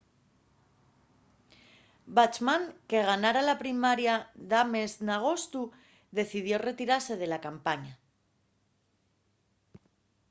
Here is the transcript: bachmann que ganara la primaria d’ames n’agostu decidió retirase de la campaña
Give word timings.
bachmann 2.19 2.65
que 2.93 3.01
ganara 3.09 3.43
la 3.49 3.55
primaria 3.63 4.15
d’ames 4.55 4.91
n’agostu 5.05 5.61
decidió 6.19 6.53
retirase 6.67 7.13
de 7.21 7.27
la 7.33 7.43
campaña 7.47 7.93